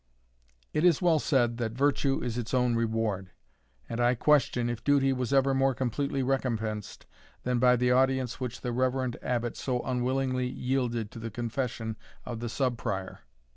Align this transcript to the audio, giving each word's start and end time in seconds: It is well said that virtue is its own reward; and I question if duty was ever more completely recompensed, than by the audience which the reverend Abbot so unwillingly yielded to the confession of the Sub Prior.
It 0.73 0.83
is 0.83 0.99
well 0.99 1.19
said 1.19 1.57
that 1.57 1.73
virtue 1.73 2.23
is 2.23 2.35
its 2.35 2.55
own 2.55 2.73
reward; 2.73 3.29
and 3.87 3.99
I 3.99 4.15
question 4.15 4.67
if 4.67 4.83
duty 4.83 5.13
was 5.13 5.31
ever 5.31 5.53
more 5.53 5.75
completely 5.75 6.23
recompensed, 6.23 7.05
than 7.43 7.59
by 7.59 7.75
the 7.75 7.91
audience 7.91 8.39
which 8.39 8.61
the 8.61 8.71
reverend 8.71 9.17
Abbot 9.21 9.55
so 9.57 9.79
unwillingly 9.81 10.47
yielded 10.47 11.11
to 11.11 11.19
the 11.19 11.29
confession 11.29 11.97
of 12.25 12.39
the 12.39 12.49
Sub 12.49 12.79
Prior. 12.79 13.19